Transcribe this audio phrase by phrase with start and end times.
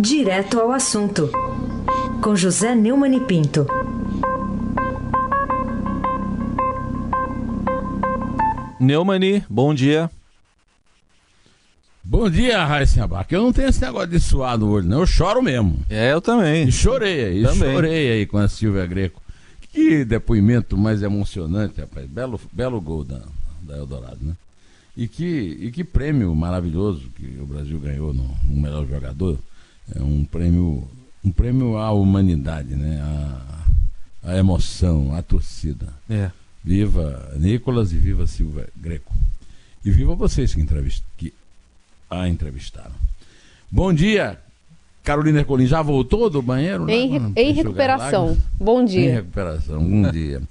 [0.00, 1.30] Direto ao assunto,
[2.22, 3.66] com José Neumann e Pinto.
[8.80, 10.10] Neumani, bom dia.
[12.04, 13.32] Bom dia, Raíssa Abac.
[13.34, 15.00] Eu não tenho esse negócio de suar no olho, não.
[15.00, 15.80] Eu choro mesmo.
[15.90, 16.68] É, eu também.
[16.68, 17.72] E chorei aí, Também.
[17.74, 19.20] chorei aí com a Silvia Greco.
[19.72, 22.06] Que depoimento mais emocionante, rapaz.
[22.08, 23.20] Belo, belo gol da,
[23.62, 24.34] da Eldorado, né?
[24.96, 29.38] E que, e que prêmio maravilhoso que o Brasil ganhou no, no melhor jogador.
[29.94, 30.88] É um prêmio,
[31.24, 33.00] um prêmio à humanidade, né?
[33.00, 35.86] A, a emoção, a torcida.
[36.08, 36.30] É.
[36.62, 39.14] Viva Nicolas e viva Silva Greco.
[39.84, 41.02] E viva vocês que, entrevist...
[41.16, 41.32] que
[42.10, 42.94] a entrevistaram.
[43.70, 44.38] Bom dia,
[45.04, 45.66] Carolina Ercolim.
[45.66, 46.84] Já voltou do banheiro?
[46.84, 46.94] né?
[46.94, 48.36] Em, Não em recuperação.
[48.58, 49.12] Bom Em dia.
[49.14, 49.82] recuperação.
[49.82, 50.42] Bom dia.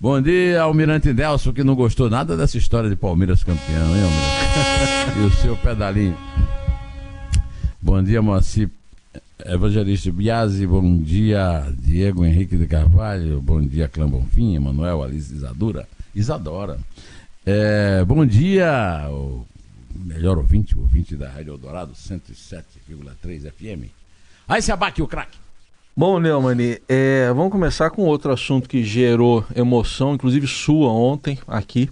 [0.00, 5.18] Bom dia, Almirante Nelson, que não gostou nada dessa história de Palmeiras campeão, hein, Almirante?
[5.18, 6.16] e o seu pedalinho.
[7.80, 8.68] Bom dia, Moacir
[9.46, 10.66] Evangelista Biasi.
[10.66, 13.40] Bom dia, Diego Henrique de Carvalho.
[13.40, 15.88] Bom dia, Clã Bonfim, Emanuel, Alice Isadora.
[16.12, 16.76] Isadora.
[17.46, 19.46] É, bom dia, o
[19.94, 23.92] melhor ouvinte, o ouvinte da Rádio Eldorado, 107,3 FM.
[24.48, 25.38] Aí se abaque o craque.
[25.96, 31.88] Bom, Neumani, é, vamos começar com outro assunto que gerou emoção, inclusive sua ontem, aqui.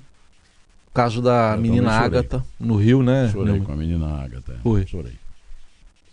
[0.88, 1.92] O caso da Eu menina.
[1.92, 3.30] Agatha, no Rio, né?
[3.32, 4.58] Chorei com a menina Agatha.
[4.64, 4.84] Foi.
[4.84, 5.12] Chorei.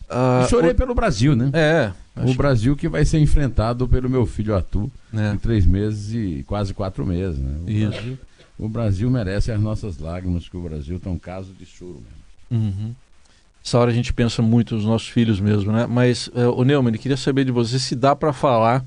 [0.10, 1.50] E chorei o- pelo Brasil, né?
[1.54, 5.34] É, O Brasil que vai ser enfrentado pelo meu filho Arthur É.
[5.34, 7.56] em três meses e quase quatro meses, né?
[7.66, 7.90] O, Isso.
[7.92, 8.18] Brasil,
[8.60, 12.02] o Brasil merece as nossas lágrimas, que o Brasil tá um caso de choro
[12.52, 12.64] mesmo.
[12.66, 12.94] Uhum.
[13.66, 15.88] Essa hora a gente pensa muito nos nossos filhos mesmo, né?
[15.90, 18.86] Mas, é, o Neumann, queria saber de você se dá para falar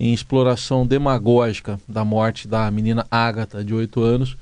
[0.00, 4.36] em exploração demagógica da morte da menina Agatha, de 8 anos,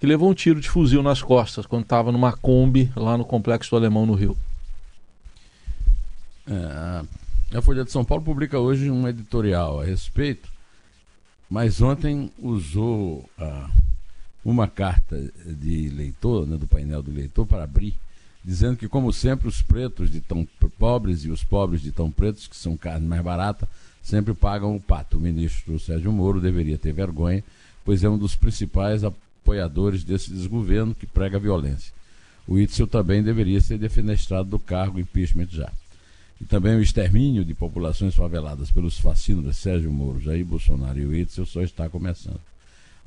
[0.00, 3.70] que levou um tiro de fuzil nas costas quando estava numa Kombi lá no Complexo
[3.70, 4.36] do Alemão, no Rio.
[6.48, 10.48] É, a- Folha de São Paulo publica hoje um editorial a respeito,
[11.48, 13.70] mas ontem usou ah,
[14.44, 17.94] uma carta de leitor, né, do painel do leitor, para abrir,
[18.44, 20.46] dizendo que, como sempre, os pretos de tão
[20.78, 23.68] pobres e os pobres de tão pretos, que são carne mais barata,
[24.02, 25.16] sempre pagam o pato.
[25.18, 27.42] O ministro Sérgio Moro deveria ter vergonha,
[27.84, 31.92] pois é um dos principais apoiadores desse desgoverno que prega violência.
[32.46, 35.70] O Itzel também deveria ser defenestrado do cargo impeachment já
[36.40, 41.14] e também o extermínio de populações faveladas pelos fascínoras Sérgio Moro, Jair Bolsonaro e o
[41.14, 42.40] Itzel só está começando.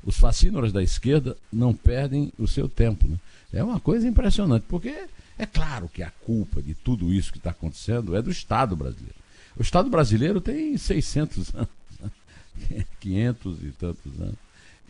[0.04, 3.06] Os fascínoras da esquerda não perdem o seu tempo.
[3.08, 3.16] Né?
[3.52, 5.06] É uma coisa impressionante, porque
[5.38, 9.14] é claro que a culpa de tudo isso que está acontecendo é do Estado brasileiro.
[9.56, 11.68] O Estado brasileiro tem 600 anos,
[12.00, 12.84] né?
[13.00, 14.36] 500 e tantos anos.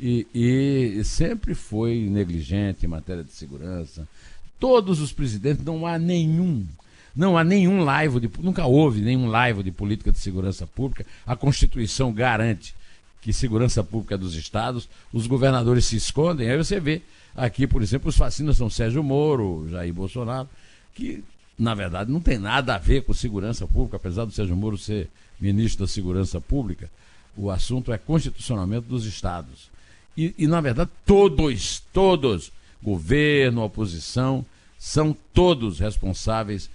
[0.01, 4.09] E, e sempre foi negligente em matéria de segurança.
[4.59, 6.67] Todos os presidentes, não há nenhum
[7.15, 11.05] não há nenhum laivo de nunca houve nenhum laivo de política de segurança pública.
[11.27, 12.75] A Constituição garante
[13.21, 16.51] que segurança pública é dos estados, os governadores se escondem.
[16.51, 17.03] Aí você vê
[17.37, 20.49] aqui, por exemplo, os fascinas são Sérgio Moro, Jair Bolsonaro,
[20.95, 21.23] que
[21.57, 25.09] na verdade não tem nada a ver com segurança pública, apesar do Sérgio Moro ser
[25.41, 26.91] ministro da Segurança Pública.
[27.37, 29.71] O assunto é constitucionamento dos estados.
[30.17, 32.53] E, e, na verdade, todos, todos,
[32.83, 34.45] governo, oposição,
[34.79, 36.69] são todos responsáveis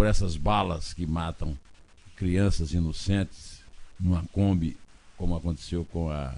[0.00, 1.54] por essas balas que matam
[2.16, 3.60] crianças inocentes
[4.00, 4.74] numa Kombi,
[5.18, 6.32] como aconteceu com a.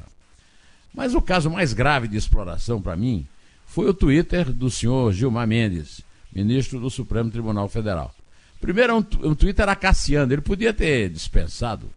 [0.92, 3.24] Mas o caso mais grave de exploração para mim
[3.64, 6.00] foi o Twitter do senhor Gilmar Mendes,
[6.32, 8.12] ministro do Supremo Tribunal Federal.
[8.60, 11.88] Primeiro, um, tu- um Twitter acaciando, ele podia ter dispensado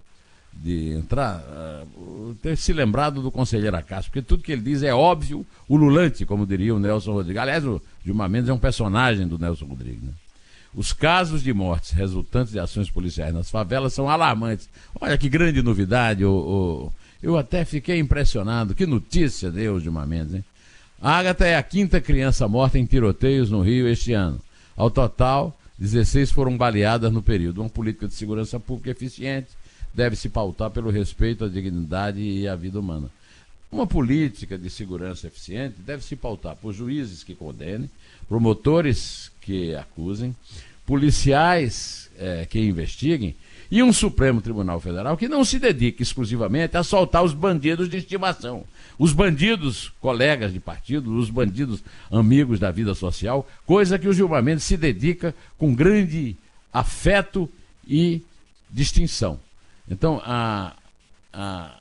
[0.54, 1.84] de entrar, ah,
[2.44, 6.46] ter se lembrado do conselheiro Acácio, porque tudo que ele diz é óbvio, ululante, como
[6.46, 7.42] diria o Nelson Rodrigues.
[7.42, 10.04] Aliás, o Gilmar Mendes é um personagem do Nelson Rodrigues.
[10.04, 10.14] Né?
[10.76, 14.70] Os casos de mortes resultantes de ações policiais nas favelas são alarmantes.
[15.00, 16.22] Olha que grande novidade.
[16.24, 16.92] Eu
[17.38, 18.76] até fiquei impressionado.
[18.76, 20.46] Que notícia deu, Gilmar Mendes, hein?
[21.02, 24.40] A Agatha é a quinta criança morta em tiroteios no Rio este ano.
[24.76, 27.62] Ao total, 16 foram baleadas no período.
[27.62, 29.50] Uma política de segurança pública eficiente
[29.94, 33.10] deve se pautar pelo respeito à dignidade e à vida humana.
[33.72, 37.90] Uma política de segurança eficiente deve se pautar por juízes que condenem,
[38.28, 40.36] promotores que acusem,
[40.86, 43.36] policiais eh, que investiguem
[43.72, 47.98] e um Supremo Tribunal Federal que não se dedique exclusivamente a soltar os bandidos de
[47.98, 48.64] estimação.
[48.98, 54.42] Os bandidos colegas de partido, os bandidos amigos da vida social, coisa que o Gilmar
[54.44, 56.36] Mendes se dedica com grande
[56.72, 57.50] afeto
[57.88, 58.22] e
[58.70, 59.40] distinção.
[59.90, 60.74] Então, a,
[61.34, 61.80] a-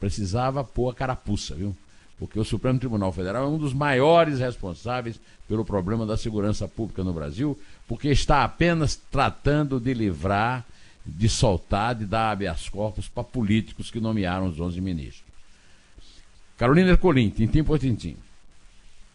[0.00, 1.74] precisava pôr a carapuça, viu?
[2.18, 7.04] Porque o Supremo Tribunal Federal é um dos maiores responsáveis pelo problema da segurança pública
[7.04, 10.64] no Brasil, porque está apenas tratando de livrar,
[11.04, 15.24] de soltar, de dar habeas corpus para políticos que nomearam os 11 ministros.
[16.56, 18.16] Carolina Ercolim, tintim por tintim.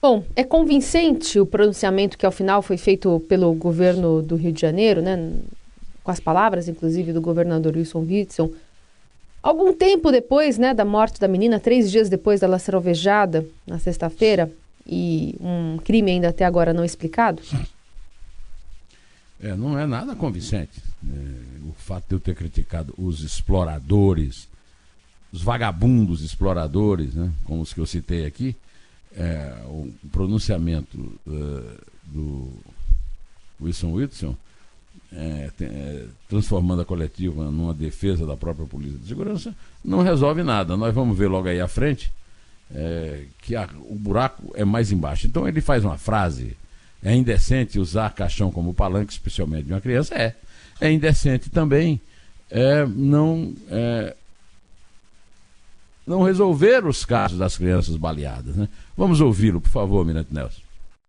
[0.01, 4.61] Bom, é convincente o pronunciamento que ao final foi feito pelo governo do Rio de
[4.61, 5.33] Janeiro, né,
[6.03, 8.53] com as palavras, inclusive, do governador Wilson Witzel,
[9.41, 13.79] Algum tempo depois né, da morte da menina, três dias depois dela ser alvejada, na
[13.79, 14.51] sexta-feira,
[14.85, 17.41] e um crime ainda até agora não explicado?
[19.41, 20.79] É, não é nada convincente.
[21.03, 24.47] É, o fato de eu ter criticado os exploradores,
[25.33, 28.55] os vagabundos exploradores, né, como os que eu citei aqui,
[29.15, 30.97] é, o pronunciamento
[31.27, 32.49] uh, do
[33.59, 34.35] Wilson Whitson
[35.13, 40.77] é, é, transformando a coletiva numa defesa da própria polícia de segurança, não resolve nada.
[40.77, 42.11] Nós vamos ver logo aí à frente
[42.73, 45.27] é, que a, o buraco é mais embaixo.
[45.27, 46.55] Então ele faz uma frase:
[47.03, 50.15] é indecente usar caixão como palanque, especialmente de uma criança?
[50.15, 50.35] É.
[50.79, 52.01] É indecente também
[52.49, 54.15] é, não, é,
[56.05, 58.55] não resolver os casos das crianças baleadas.
[58.55, 58.67] Né?
[58.97, 60.61] Vamos ouvi-lo, por favor, Mirante Nelson.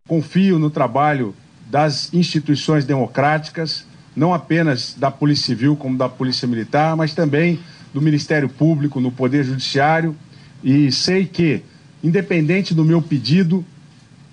[0.06, 1.34] Confio no trabalho
[1.70, 7.60] das instituições democráticas, não apenas da Polícia Civil, como da Polícia Militar, mas também
[7.92, 10.16] do Ministério Público, no Poder Judiciário,
[10.62, 11.62] e sei que,
[12.02, 13.64] independente do meu pedido,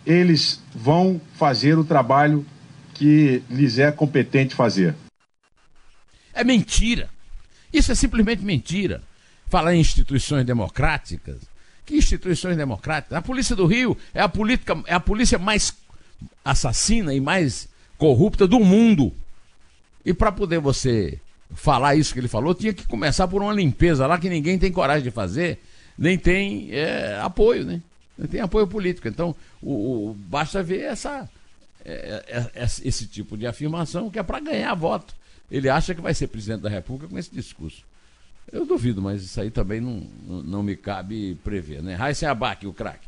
[0.05, 2.45] eles vão fazer o trabalho
[2.93, 4.95] que lhes é competente fazer.
[6.33, 7.09] É mentira.
[7.71, 9.01] Isso é simplesmente mentira.
[9.47, 11.37] Falar em instituições democráticas.
[11.85, 13.17] Que instituições democráticas?
[13.17, 15.73] A Polícia do Rio é a, política, é a polícia mais
[16.43, 17.67] assassina e mais
[17.97, 19.13] corrupta do mundo.
[20.09, 21.19] E para poder você
[21.53, 24.71] falar isso que ele falou, tinha que começar por uma limpeza lá que ninguém tem
[24.71, 25.59] coragem de fazer,
[25.95, 27.79] nem tem é, apoio, né?
[28.17, 29.07] Nem tem apoio político.
[29.07, 31.29] Então, o, o basta ver essa,
[31.85, 35.13] é, é, é esse tipo de afirmação que é para ganhar voto.
[35.51, 37.83] Ele acha que vai ser presidente da República com esse discurso.
[38.51, 40.01] Eu duvido, mas isso aí também não,
[40.41, 41.93] não, me cabe prever, né?
[41.93, 43.07] Raíssa Abac, o craque.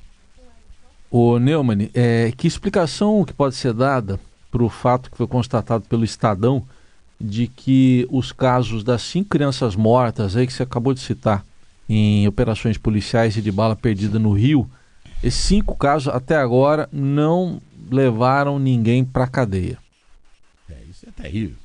[1.09, 4.19] O Neumann, é, que explicação que pode ser dada
[4.51, 6.63] para o fato que foi constatado pelo Estadão
[7.21, 11.45] de que os casos das cinco crianças mortas aí que você acabou de citar
[11.88, 14.69] em operações policiais e de bala perdida no Rio,
[15.23, 19.77] esses cinco casos até agora não levaram ninguém para a cadeia.
[20.69, 21.56] É, isso é terrível.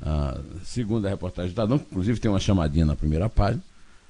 [0.00, 3.62] Ah, segundo a reportagem do Estadão, inclusive tem uma chamadinha na primeira página,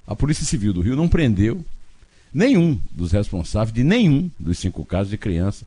[0.07, 1.65] a Polícia Civil do Rio não prendeu
[2.33, 5.65] nenhum dos responsáveis de nenhum dos cinco casos de crianças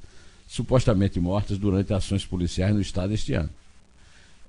[0.48, 3.50] supostamente mortas durante ações policiais no estado este ano.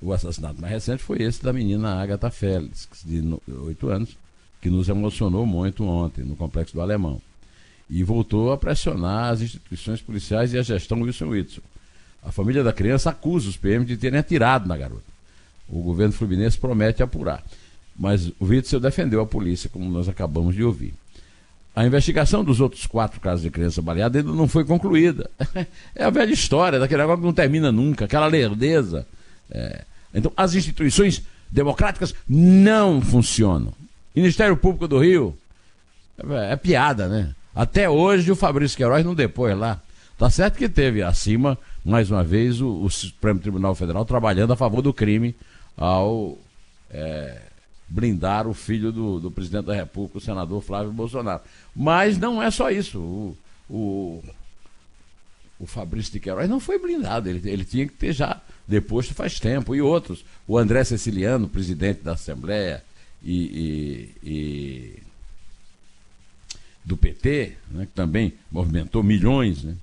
[0.02, 4.19] O assassinato mais recente foi esse da menina Agatha Félix, de 8 anos,
[4.60, 7.22] que nos emocionou muito ontem no Complexo do Alemão.
[7.88, 11.60] E voltou a pressionar as instituições policiais e a gestão Wilson Whitson.
[12.20, 15.04] A família da criança acusa os PM de terem atirado na garota.
[15.69, 17.44] O governo fluminense promete apurar.
[17.96, 20.94] Mas o Witzel defendeu a polícia, como nós acabamos de ouvir.
[21.75, 25.31] A investigação dos outros quatro casos de criança baleada ainda não foi concluída.
[25.94, 29.06] É a velha história, daquele negócio que não termina nunca, aquela lerdeza.
[29.50, 29.84] É.
[30.14, 33.73] Então, as instituições democráticas não funcionam.
[34.14, 35.37] Ministério Público do Rio
[36.19, 37.35] é, é piada, né?
[37.55, 39.81] Até hoje o Fabrício Queiroz não depôs lá.
[40.19, 44.56] Tá certo que teve acima, mais uma vez, o, o Supremo Tribunal Federal trabalhando a
[44.56, 45.34] favor do crime
[45.77, 46.39] ao.
[46.91, 47.53] É,
[47.93, 51.43] blindar o filho do, do presidente da República, o senador Flávio Bolsonaro.
[51.77, 52.98] Mas não é só isso.
[52.98, 53.36] O,
[53.69, 54.25] o,
[55.60, 58.41] o Fabrício de Queiroz não foi blindado, ele, ele tinha que ter já
[58.72, 59.74] deposto faz tempo.
[59.74, 60.24] E outros.
[60.48, 62.82] O André Ceciliano, presidente da Assembleia
[63.22, 65.02] e, e, e
[66.84, 69.62] do PT, né, que também movimentou milhões.
[69.62, 69.76] Né?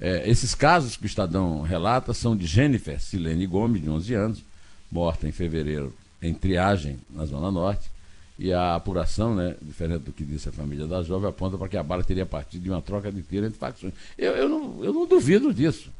[0.00, 4.44] É, esses casos que o Estadão relata são de Jennifer Silene Gomes, de 11 anos,
[4.92, 7.90] morta em fevereiro em triagem na Zona Norte.
[8.38, 11.76] E a apuração, né, diferente do que disse a família da jovem, aponta para que
[11.76, 13.92] a bala teria partido de uma troca de tiro entre facções.
[14.16, 15.90] Eu, eu, não, eu não duvido disso.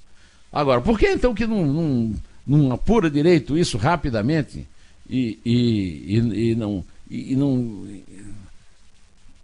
[0.52, 2.14] Agora, por que então que não, não,
[2.46, 4.66] não apura direito isso rapidamente
[5.08, 7.86] e, e, e, e não, e, não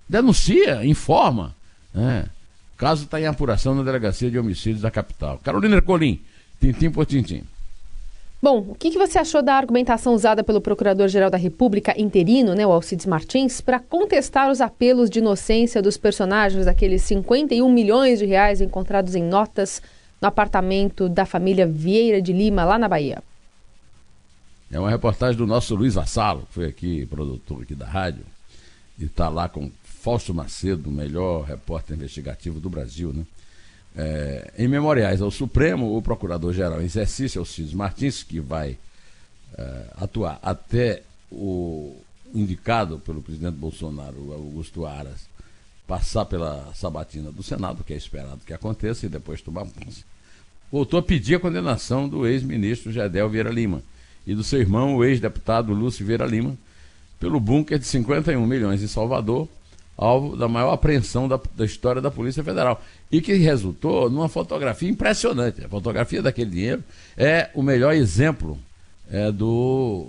[0.08, 1.54] denuncia, informa?
[1.92, 2.26] Né?
[2.74, 5.38] O caso está em apuração na Delegacia de Homicídios da capital.
[5.42, 6.20] Carolina Ercolim,
[6.60, 7.44] tintim por tintim.
[8.44, 12.66] Bom, o que, que, você achou da argumentação usada pelo Procurador-Geral da República interino, né,
[12.66, 18.26] o Alcides Martins, para contestar os apelos de inocência dos personagens daqueles 51 milhões de
[18.26, 19.80] reais encontrados em notas
[20.24, 23.22] no apartamento da família Vieira de Lima, lá na Bahia?
[24.72, 28.24] É uma reportagem do nosso Luiz Vassalo, que foi aqui, produtor aqui da rádio,
[28.98, 33.26] e está lá com Fausto Macedo, o melhor repórter investigativo do Brasil, né?
[33.96, 38.78] É, em memoriais ao Supremo, o procurador-geral em exercício, Alcides Martins, que vai
[39.58, 41.96] é, atuar até o
[42.34, 45.28] indicado pelo presidente Bolsonaro, Augusto Aras,
[45.86, 50.02] passar pela sabatina do Senado, que é esperado que aconteça, e depois tomar posse,
[50.74, 53.80] voltou a pedir a condenação do ex-ministro Gedel Vieira Lima
[54.26, 56.56] e do seu irmão, o ex-deputado Lúcio Vieira Lima,
[57.20, 59.48] pelo bunker de 51 milhões em Salvador,
[59.96, 62.82] alvo da maior apreensão da, da, história da Polícia Federal.
[63.08, 65.64] E que resultou numa fotografia impressionante.
[65.64, 66.82] A fotografia daquele dinheiro
[67.16, 68.58] é o melhor exemplo
[69.08, 70.08] é, do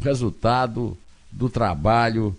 [0.00, 0.96] resultado
[1.32, 2.36] do trabalho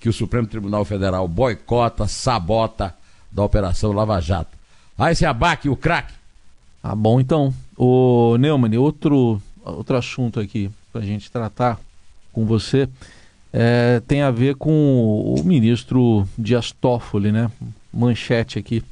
[0.00, 2.94] que o Supremo Tribunal Federal boicota, sabota
[3.30, 4.63] da Operação Lava Jato.
[4.98, 6.14] Ah, esse abaque, o craque.
[6.82, 7.52] Ah, bom, então.
[7.76, 11.80] O Neumann, outro, outro assunto aqui para a gente tratar
[12.32, 12.88] com você
[13.52, 17.50] é, tem a ver com o ministro Dias Toffoli, né?
[17.92, 18.82] Manchete aqui.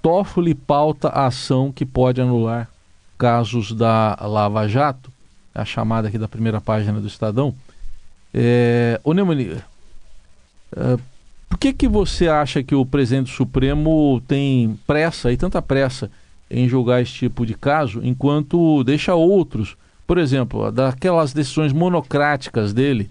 [0.00, 2.68] Toffoli pauta a ação que pode anular
[3.18, 5.12] casos da Lava Jato,
[5.52, 7.52] a chamada aqui da primeira página do Estadão.
[8.32, 9.60] É, ô Neumann,
[10.76, 10.98] é,
[11.48, 16.10] por que, que você acha que o presidente Supremo tem pressa, e tanta pressa,
[16.50, 19.76] em julgar esse tipo de caso, enquanto deixa outros,
[20.06, 23.10] por exemplo, daquelas decisões monocráticas dele,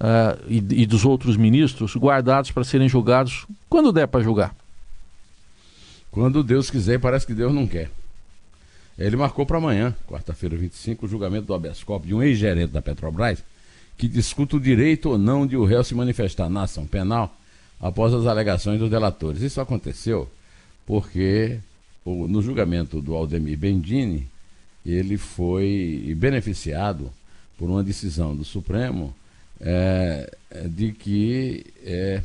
[0.00, 4.54] uh, e, e, dos outros ministros guardados para serem julgados quando der para julgar?
[6.10, 7.90] Quando Deus quiser, parece que Deus não quer.
[8.98, 13.44] Ele marcou para amanhã, quarta-feira 25, o julgamento do habeas de um ex-gerente da Petrobras
[13.96, 17.36] que discuta o direito ou não de o réu se manifestar na ação penal
[17.80, 19.42] após as alegações dos delatores.
[19.42, 20.28] Isso aconteceu
[20.86, 21.60] porque
[22.04, 24.26] no julgamento do Aldemir Bendini,
[24.84, 27.12] ele foi beneficiado
[27.58, 29.14] por uma decisão do Supremo
[29.60, 32.22] é, é, de que é,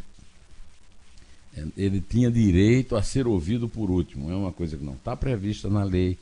[1.58, 4.32] é, ele tinha direito a ser ouvido por último.
[4.32, 6.18] É uma coisa que não está prevista na lei,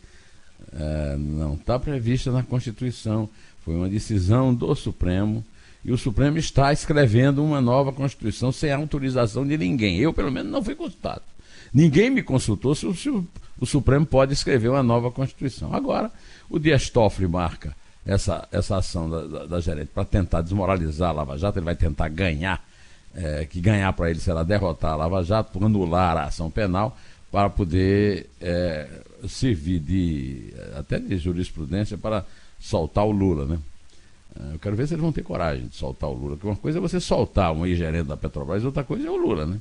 [0.74, 3.30] é, não está prevista na Constituição.
[3.64, 5.46] Foi uma decisão do Supremo
[5.84, 9.98] e o Supremo está escrevendo uma nova Constituição sem autorização de ninguém.
[9.98, 11.24] Eu, pelo menos, não fui consultado.
[11.74, 15.74] Ninguém me consultou se o, se o Supremo pode escrever uma nova Constituição.
[15.74, 16.12] Agora,
[16.50, 21.14] o Dias Toffoli marca essa, essa ação da, da, da gerente para tentar desmoralizar a
[21.14, 22.64] Lava Jato, ele vai tentar ganhar,
[23.16, 26.98] é, que ganhar para ele será derrotar a Lava Jato, anular a ação penal,
[27.32, 28.88] para poder é,
[29.28, 32.26] servir de até de jurisprudência para
[32.60, 33.60] soltar o Lula, né?
[34.40, 36.56] É, eu quero ver se eles vão ter coragem de soltar o Lula, porque uma
[36.56, 39.60] coisa é você soltar um ex-gerente da Petrobras, outra coisa é o Lula, né?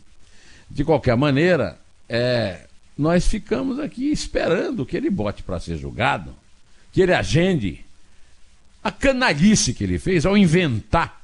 [0.70, 6.34] De qualquer maneira, é, nós ficamos aqui esperando que ele bote para ser julgado,
[6.92, 7.84] que ele agende
[8.82, 11.20] a canalice que ele fez ao inventar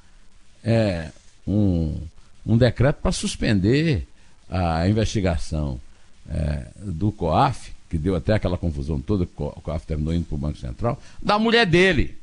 [0.62, 1.11] é,
[1.47, 2.00] um,
[2.45, 4.07] um decreto para suspender
[4.49, 5.81] a investigação
[6.29, 10.35] é, do COAF, que deu até aquela confusão toda, que o COAF terminou indo para
[10.35, 12.19] o Banco Central, da mulher dele,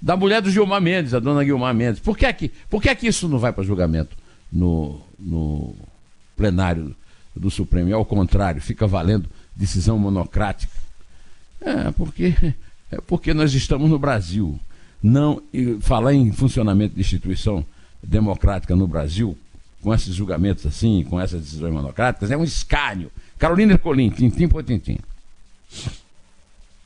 [0.00, 2.00] da mulher do Gilmar Mendes, a dona Gilmar Mendes.
[2.00, 4.16] Por que, que, por que, que isso não vai para julgamento
[4.52, 5.74] no, no
[6.36, 6.94] plenário
[7.34, 7.88] do Supremo?
[7.88, 10.72] E ao contrário, fica valendo decisão monocrática.
[11.60, 12.34] É, porque
[12.90, 14.58] é porque nós estamos no Brasil.
[15.02, 15.40] Não
[15.80, 17.64] falar em funcionamento de instituição
[18.02, 19.36] democrática no Brasil,
[19.80, 23.10] com esses julgamentos assim, com essas decisões monocráticas, é um escárnio.
[23.38, 24.98] Carolina Ercolim, tintim por tintim.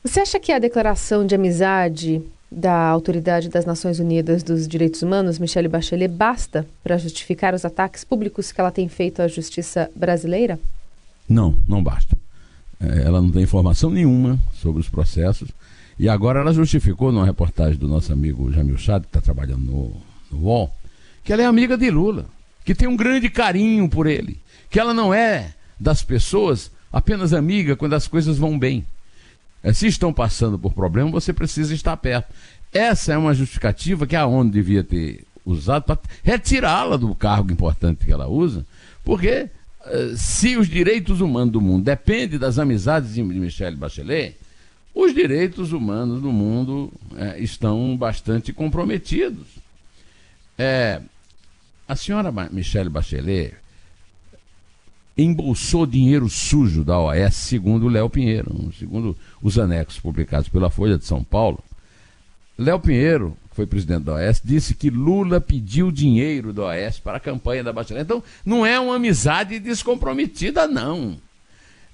[0.03, 2.21] Você acha que a declaração de amizade
[2.53, 8.03] da Autoridade das Nações Unidas dos Direitos Humanos, Michelle Bachelet, basta para justificar os ataques
[8.03, 10.59] públicos que ela tem feito à justiça brasileira?
[11.27, 12.17] Não, não basta.
[12.79, 15.49] É, ela não tem informação nenhuma sobre os processos.
[15.97, 20.01] E agora ela justificou numa reportagem do nosso amigo Jamil Chad, que está trabalhando no,
[20.31, 20.71] no UOL,
[21.23, 22.25] que ela é amiga de Lula,
[22.65, 27.75] que tem um grande carinho por ele, que ela não é das pessoas apenas amiga
[27.75, 28.85] quando as coisas vão bem.
[29.63, 32.33] É, se estão passando por problema, você precisa estar perto.
[32.71, 38.05] Essa é uma justificativa que a ONU devia ter usado para retirá-la do cargo importante
[38.05, 38.65] que ela usa,
[39.03, 39.49] porque
[39.85, 44.35] uh, se os direitos humanos do mundo dependem das amizades de Michelle Bachelet,
[44.93, 49.47] os direitos humanos no mundo é, estão bastante comprometidos.
[50.57, 51.01] É,
[51.87, 53.55] a senhora Michelle Bachelet
[55.17, 61.05] embolsou dinheiro sujo da OAS, segundo Léo Pinheiro, segundo os anexos publicados pela Folha de
[61.05, 61.63] São Paulo.
[62.57, 67.17] Léo Pinheiro, que foi presidente da OAS, disse que Lula pediu dinheiro da OAS para
[67.17, 68.03] a campanha da Bachelet.
[68.03, 71.17] Então, não é uma amizade descomprometida, não.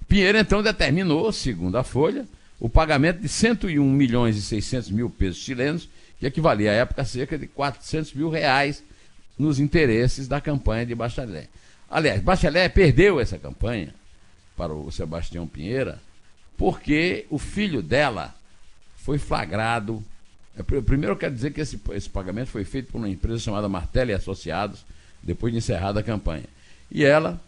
[0.08, 2.26] Pinheiro, então, determinou, segundo a Folha,
[2.60, 7.06] o pagamento de 101 milhões e 600 mil pesos chilenos, que equivalia à época a
[7.06, 8.84] cerca de 400 mil reais,
[9.38, 11.50] nos interesses da campanha de Bachelet.
[11.90, 13.94] Aliás, Bachelet perdeu essa campanha
[14.56, 16.00] para o Sebastião Pinheira
[16.58, 18.36] porque o filho dela
[18.98, 20.04] foi flagrado.
[20.58, 23.70] É, primeiro eu quero dizer que esse, esse pagamento foi feito por uma empresa chamada
[23.70, 24.86] Martelli Associados,
[25.24, 26.46] depois de encerrada a campanha.
[26.92, 27.40] E ela,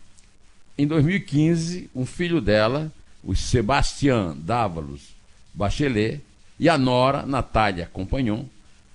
[0.78, 2.90] em 2015, um filho dela,
[3.22, 5.10] o Sebastião Dávalos
[5.54, 6.22] Bachelet,
[6.58, 8.46] e a nora, Natália Compagnon,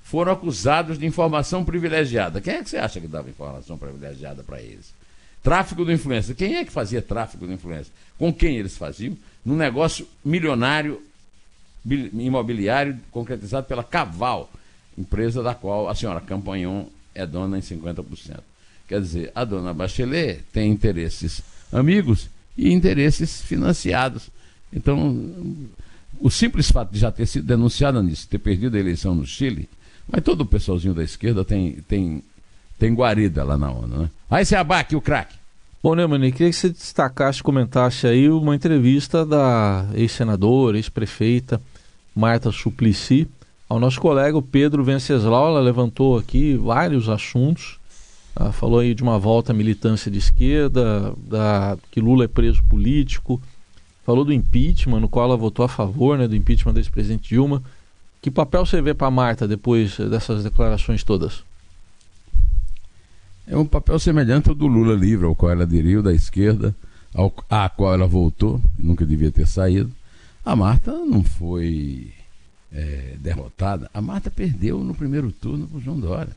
[0.02, 2.40] foram acusados de informação privilegiada.
[2.40, 4.94] Quem é que você acha que dava informação privilegiada para eles?
[5.46, 6.34] Tráfico de influência.
[6.34, 7.92] Quem é que fazia tráfico de influência?
[8.18, 9.16] Com quem eles faziam?
[9.44, 11.00] Num negócio milionário
[11.88, 14.50] imobiliário concretizado pela Caval,
[14.98, 18.40] empresa da qual a senhora Campanhon é dona em 50%.
[18.88, 24.28] Quer dizer, a dona Bachelet tem interesses amigos e interesses financiados.
[24.72, 25.32] Então,
[26.18, 29.68] o simples fato de já ter sido denunciada nisso, ter perdido a eleição no Chile,
[30.08, 32.20] mas todo o pessoalzinho da esquerda tem, tem
[32.78, 34.10] tem guarida lá na ONU, né?
[34.30, 35.36] Aí você abaque o craque.
[35.82, 41.60] Bom, Neumann, queria que você destacasse, comentasse aí uma entrevista da ex-senadora, ex-prefeita
[42.14, 43.28] Marta Suplicy
[43.68, 45.48] ao nosso colega Pedro Venceslau.
[45.48, 47.78] Ela levantou aqui vários assuntos.
[48.34, 52.62] Ela falou aí de uma volta à militância de esquerda, da, que Lula é preso
[52.64, 53.40] político.
[54.04, 57.62] Falou do impeachment, no qual ela votou a favor né, do impeachment da ex-presidente Dilma.
[58.20, 61.44] Que papel você vê para Marta depois dessas declarações todas?
[63.46, 66.74] É um papel semelhante ao do Lula livre, ao qual ela aderiu, da esquerda,
[67.14, 69.92] ao, à qual ela voltou, nunca devia ter saído.
[70.44, 72.12] A Marta não foi
[72.72, 73.90] é, derrotada.
[73.94, 76.34] A Marta perdeu no primeiro turno para o João Dória.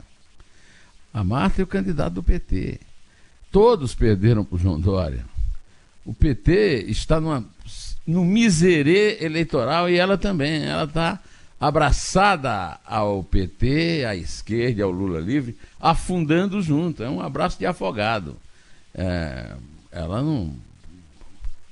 [1.12, 2.80] A Marta é o candidato do PT.
[3.50, 5.24] Todos perderam para o João Dória.
[6.04, 7.44] O PT está numa,
[8.06, 10.64] no miserê eleitoral e ela também.
[10.64, 11.20] Ela está
[11.60, 17.02] abraçada ao PT, à esquerda, ao Lula livre, afundando junto.
[17.02, 18.36] É um abraço de afogado.
[18.94, 19.54] É,
[19.92, 20.56] ela não.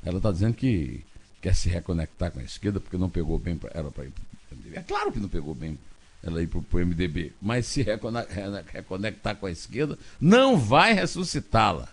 [0.04, 1.02] Ela está dizendo que
[1.40, 4.22] quer se reconectar com a esquerda porque não pegou bem para ela para ir para
[4.22, 4.76] o MDB.
[4.76, 5.78] É claro que não pegou bem
[6.22, 11.88] ela ir para o MDB, mas se reconectar com a esquerda não vai ressuscitá-la.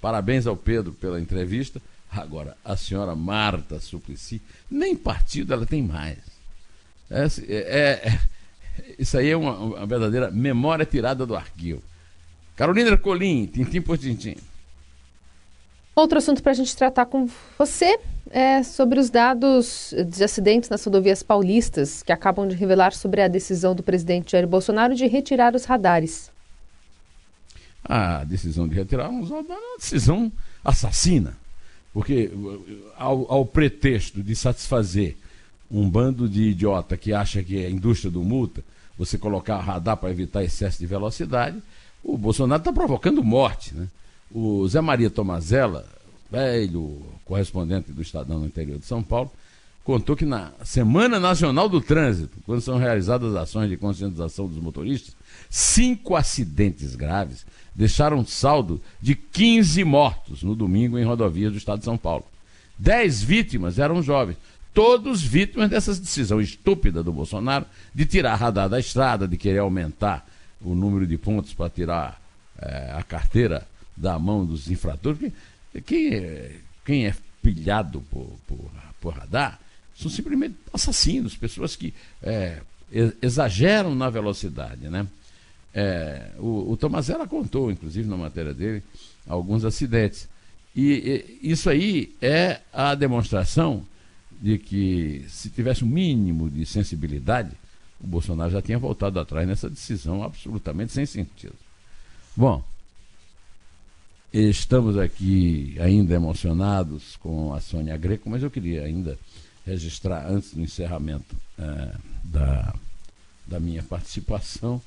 [0.00, 1.80] Parabéns ao Pedro pela entrevista.
[2.10, 6.18] Agora, a senhora Marta Suplicy, nem partido ela tem mais.
[7.12, 7.56] É, é,
[8.08, 8.18] é,
[8.98, 11.82] isso aí é uma, uma, verdadeira memória tirada do arquivo.
[12.56, 14.36] Carolina Colim, tintim por tintim.
[15.94, 17.98] Outro assunto para a gente tratar com você
[18.30, 23.28] é sobre os dados de acidentes nas rodovias paulistas que acabam de revelar sobre a
[23.28, 26.30] decisão do presidente Jair Bolsonaro de retirar os radares.
[27.84, 30.32] A decisão de retirar os radares é uma decisão
[30.64, 31.36] assassina,
[31.92, 32.30] porque
[32.96, 35.16] ao, ao pretexto de satisfazer
[35.72, 38.62] um bando de idiota que acha que é indústria do multa,
[38.98, 41.56] você colocar radar para evitar excesso de velocidade,
[42.04, 43.74] o Bolsonaro está provocando morte.
[43.74, 43.88] Né?
[44.30, 45.86] O Zé Maria Tomazella,
[46.30, 49.30] velho correspondente do Estadão no interior de São Paulo,
[49.82, 55.16] contou que na Semana Nacional do Trânsito, quando são realizadas ações de conscientização dos motoristas,
[55.48, 61.86] cinco acidentes graves deixaram saldo de 15 mortos no domingo em rodovias do estado de
[61.86, 62.24] São Paulo.
[62.78, 64.36] Dez vítimas eram jovens
[64.74, 70.26] todos vítimas dessa decisão estúpida do Bolsonaro de tirar radar da estrada, de querer aumentar
[70.60, 72.20] o número de pontos para tirar
[72.58, 75.32] é, a carteira da mão dos infratores.
[75.84, 79.58] Quem é, quem é pilhado por, por, por radar
[79.94, 82.60] são simplesmente assassinos, pessoas que é,
[83.20, 84.88] exageram na velocidade.
[84.88, 85.06] Né?
[85.74, 88.82] É, o, o Tomazella contou, inclusive na matéria dele,
[89.26, 90.28] alguns acidentes.
[90.74, 93.86] E, e isso aí é a demonstração
[94.42, 97.52] de que se tivesse um mínimo de sensibilidade,
[98.00, 101.54] o Bolsonaro já tinha voltado atrás nessa decisão absolutamente sem sentido.
[102.36, 102.64] Bom,
[104.32, 109.16] estamos aqui ainda emocionados com a Sônia Greco, mas eu queria ainda
[109.64, 112.74] registrar, antes do encerramento é, da,
[113.46, 114.82] da minha participação,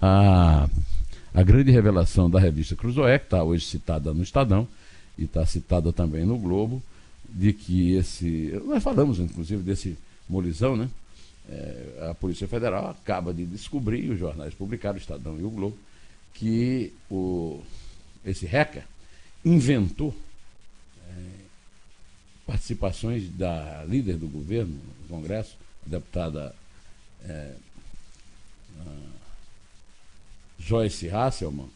[0.00, 0.68] a,
[1.34, 4.68] a grande revelação da revista Cruzoé, que está hoje citada no Estadão
[5.18, 6.80] e está citada também no Globo,
[7.34, 8.52] de que esse.
[8.66, 9.96] Nós falamos, inclusive, desse
[10.28, 10.88] molizão, né?
[11.48, 15.76] É, a Polícia Federal acaba de descobrir, os jornais publicaram, o Estadão e o Globo,
[16.34, 17.60] que o,
[18.24, 18.84] esse hacker
[19.44, 20.14] inventou
[21.08, 21.12] é,
[22.46, 26.54] participações da líder do governo no Congresso, a deputada
[27.24, 27.54] é,
[28.80, 28.92] a
[30.60, 31.68] Joyce Hasselman,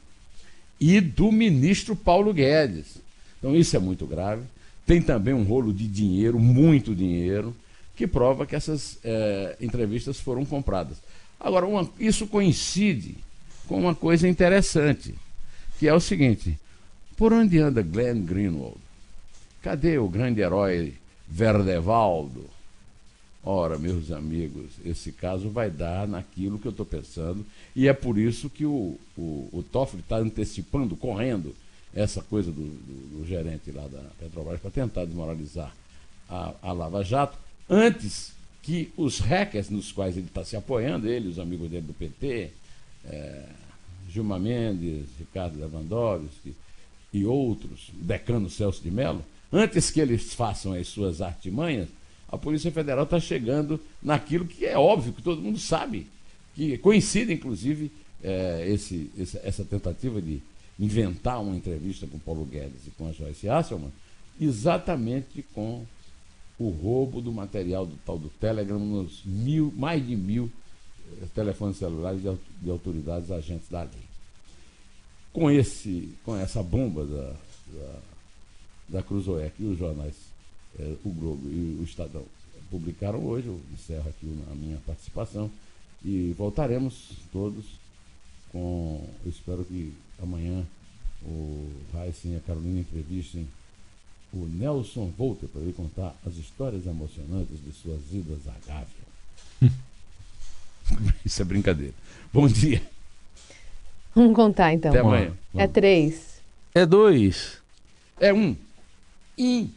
[0.79, 2.99] e do ministro Paulo Guedes.
[3.38, 4.42] Então isso é muito grave.
[4.87, 7.55] Tem também um rolo de dinheiro, muito dinheiro,
[7.96, 10.99] que prova que essas é, entrevistas foram compradas.
[11.40, 13.16] Agora, uma, isso coincide
[13.66, 15.14] com uma coisa interessante,
[15.79, 16.59] que é o seguinte:
[17.16, 18.79] por onde anda Glenn Greenwald?
[19.61, 20.94] Cadê o grande herói
[21.27, 22.44] Verdevaldo?
[23.42, 28.18] Ora, meus amigos, esse caso vai dar naquilo que eu estou pensando, e é por
[28.18, 31.55] isso que o, o, o Toffoli está antecipando, correndo,
[31.96, 35.74] essa coisa do, do, do gerente lá da Petrobras para tentar desmoralizar
[36.28, 38.32] a, a Lava Jato, antes
[38.62, 42.50] que os hackers nos quais ele está se apoiando, ele, os amigos dele do PT,
[43.06, 43.44] é,
[44.11, 46.54] Gilmar Mendes, Ricardo Lewandowski
[47.12, 51.88] e outros, decano Celso de Mello, antes que eles façam as suas artimanhas,
[52.28, 56.09] a Polícia Federal está chegando naquilo que é óbvio, que todo mundo sabe,
[56.54, 57.90] que coincide, inclusive,
[58.22, 59.11] é, esse,
[59.42, 60.42] essa tentativa de
[60.78, 63.92] inventar uma entrevista com Paulo Guedes e com a Joyce Hasselman,
[64.40, 65.84] exatamente com
[66.58, 70.50] o roubo do material do tal do Telegram nos mil, mais de mil
[71.22, 74.06] eh, telefones celulares de, de, autoridades agentes da lei.
[75.32, 77.34] Com, esse, com essa bomba da,
[77.72, 77.98] da,
[78.88, 80.14] da Cruzoé que os jornais
[80.78, 82.24] é, o Globo e o Estadão
[82.70, 83.46] publicaram hoje.
[83.48, 85.50] Eu encerro aqui a minha participação
[86.04, 87.64] e voltaremos todos
[88.57, 89.05] com.
[89.25, 89.92] Eu espero que
[90.23, 90.64] amanhã
[91.23, 93.47] o Raíssa e a Carolina entrevistem
[94.33, 99.73] o Nelson Volter para ele contar as histórias emocionantes de suas idas à Gávea.
[101.25, 101.95] Isso é brincadeira.
[102.33, 102.83] Bom dia.
[104.14, 104.90] Vamos contar então.
[104.90, 105.33] Até amanhã.
[105.55, 106.40] É três.
[106.75, 107.59] É dois.
[108.19, 108.57] É um.
[109.38, 109.69] Um.